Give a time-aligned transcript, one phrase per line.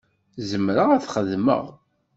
[0.49, 1.63] Zemreɣ ad t-xedmeɣ?